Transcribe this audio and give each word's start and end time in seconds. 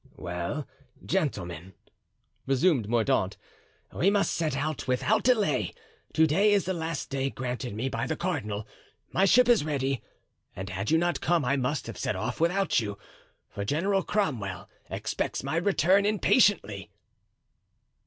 "Well, 0.17 0.67
gentlemen," 1.05 1.75
resumed 2.47 2.89
Mordaunt, 2.89 3.37
"we 3.93 4.09
must 4.09 4.33
set 4.33 4.57
out 4.57 4.87
without 4.87 5.21
delay, 5.21 5.75
to 6.13 6.25
day 6.25 6.53
is 6.53 6.65
the 6.65 6.73
last 6.73 7.11
day 7.11 7.29
granted 7.29 7.75
me 7.75 7.87
by 7.87 8.07
the 8.07 8.15
cardinal. 8.15 8.67
My 9.11 9.25
ship 9.25 9.47
is 9.47 9.63
ready, 9.63 10.01
and 10.55 10.71
had 10.71 10.89
you 10.89 10.97
not 10.97 11.21
come 11.21 11.45
I 11.45 11.55
must 11.55 11.85
have 11.85 11.99
set 11.99 12.15
off 12.15 12.39
without 12.39 12.79
you, 12.79 12.97
for 13.47 13.63
General 13.63 14.01
Cromwell 14.01 14.67
expects 14.89 15.43
my 15.43 15.57
return 15.57 16.03
impatiently." 16.07 16.89